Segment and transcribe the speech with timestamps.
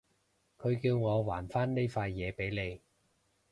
[0.57, 2.81] 佢叫我還返呢塊嘢畀你